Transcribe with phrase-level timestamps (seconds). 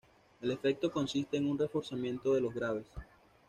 [0.41, 2.87] El efecto consiste en un reforzamiento de los graves.